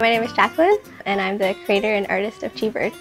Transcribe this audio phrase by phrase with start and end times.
[0.00, 2.92] My name is Jacqueline, and I'm the creator and artist of Chibird.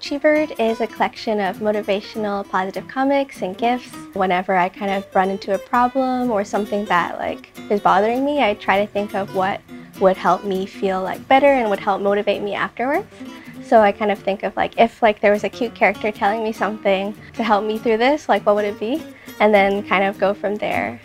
[0.00, 3.92] Chibird is a collection of motivational, positive comics and gifts.
[4.14, 8.44] Whenever I kind of run into a problem or something that like is bothering me,
[8.44, 9.60] I try to think of what
[9.98, 13.08] would help me feel like better and would help motivate me afterwards.
[13.64, 16.44] So I kind of think of like if like there was a cute character telling
[16.44, 19.02] me something to help me through this, like what would it be?
[19.40, 21.00] And then kind of go from there.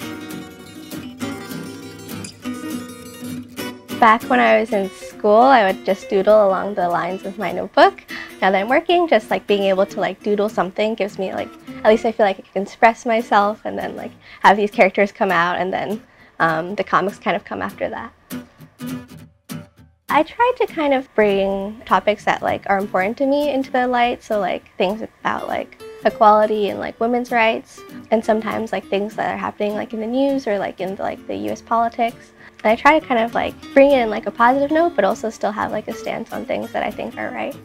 [4.00, 4.90] Back when I was in
[5.22, 8.04] school, I would just doodle along the lines of my notebook.
[8.42, 11.48] Now that I'm working, just like being able to like doodle something gives me like,
[11.84, 15.12] at least I feel like I can express myself and then like have these characters
[15.12, 16.02] come out and then
[16.40, 18.12] um, the comics kind of come after that.
[20.10, 23.88] I try to kind of bring topics that like are important to me into the
[23.88, 24.24] light.
[24.24, 29.36] So like things about like equality and like women's rights and sometimes like things that
[29.36, 32.32] are happening like in the news or like in like the US politics.
[32.64, 35.52] I try to kind of like bring in like a positive note but also still
[35.52, 37.56] have like a stance on things that I think are right.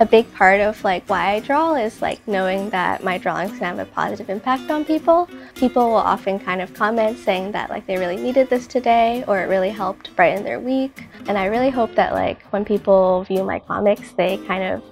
[0.00, 3.76] A big part of like why I draw is like knowing that my drawings can
[3.76, 5.28] have a positive impact on people.
[5.56, 9.40] People will often kind of comment saying that like they really needed this today or
[9.40, 11.08] it really helped brighten their week.
[11.26, 14.84] And I really hope that like when people view my comics they kind of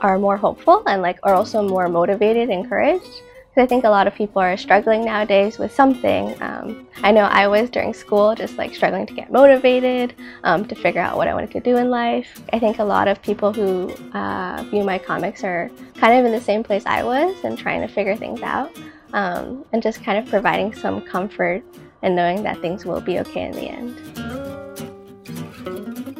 [0.00, 3.22] are more hopeful and like are also more motivated, and encouraged.
[3.58, 6.40] I think a lot of people are struggling nowadays with something.
[6.42, 10.14] Um, I know I was during school just like struggling to get motivated,
[10.44, 12.40] um, to figure out what I wanted to do in life.
[12.52, 16.32] I think a lot of people who uh, view my comics are kind of in
[16.32, 18.70] the same place I was and trying to figure things out
[19.12, 21.62] um, and just kind of providing some comfort
[22.02, 23.98] and knowing that things will be okay in the end.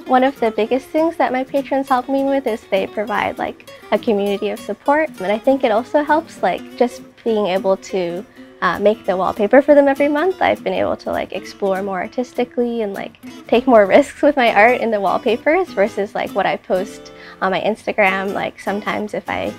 [0.08, 3.70] One of the biggest things that my patrons help me with is they provide like
[3.92, 8.24] a community of support and I think it also helps like just being able to
[8.62, 12.00] uh, make the wallpaper for them every month, I've been able to like explore more
[12.00, 16.46] artistically and like take more risks with my art in the wallpapers versus like what
[16.46, 17.12] I post
[17.42, 18.32] on my Instagram.
[18.32, 19.52] Like sometimes if I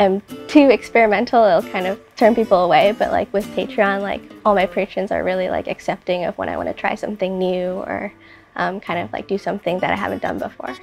[0.00, 2.90] am too experimental, it'll kind of turn people away.
[2.90, 6.56] But like with Patreon, like all my patrons are really like accepting of when I
[6.56, 8.12] want to try something new or
[8.56, 10.74] um, kind of like do something that I haven't done before.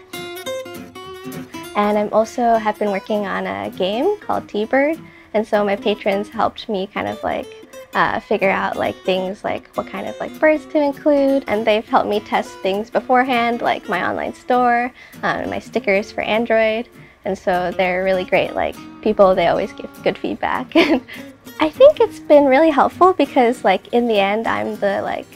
[1.75, 4.97] And I'm also have been working on a game called T-Bird
[5.33, 7.47] and so my patrons helped me kind of like
[7.93, 11.43] uh, figure out like things like what kind of like birds to include.
[11.47, 14.91] And they've helped me test things beforehand like my online store
[15.23, 16.89] um, my stickers for Android.
[17.25, 20.75] And so they're really great like people they always give good feedback.
[20.75, 21.01] And
[21.59, 25.27] I think it's been really helpful because like in the end I'm the like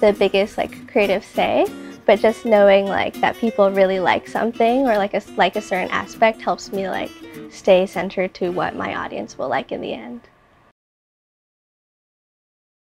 [0.00, 1.66] the biggest like creative say.
[2.06, 5.90] But just knowing like that people really like something or like a, like a certain
[5.90, 7.10] aspect helps me like
[7.50, 10.20] stay centered to what my audience will like in the end.